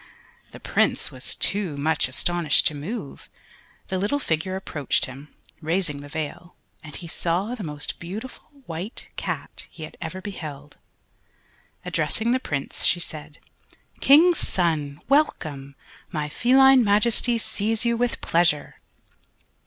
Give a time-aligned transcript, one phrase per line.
[0.49, 3.29] The Prince was too much astonished to move.
[3.89, 5.27] The little figure approached him,
[5.61, 10.79] raising the veil, and he saw the most beautiful White Cat he had ever beheld.
[11.85, 13.37] Addressing the Prince she said:
[13.99, 15.01] "King's son!
[15.07, 15.75] welcome!
[16.11, 18.77] my Feline Majesty sees you with pleasure!"